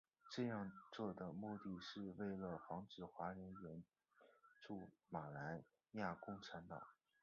[0.31, 3.83] 这样做的目的是为了防止华人援
[4.59, 6.81] 助马来亚共产党。